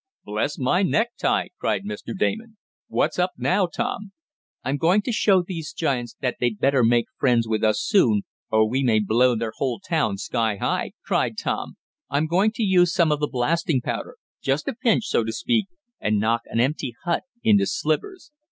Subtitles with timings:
[0.25, 2.17] "Bless my necktie!" cried Mr.
[2.17, 2.57] Damon.
[2.87, 4.13] "What's up now, Tom."
[4.63, 8.67] "I'm going to show these giants that they'd better make friends with us soon, or
[8.67, 11.77] we may blow their whole town sky high!" cried Tom.
[12.09, 15.67] "I'm going to use some of the blasting powder just a pinch, so to speak
[15.99, 18.31] and knock an empty hut into slivers.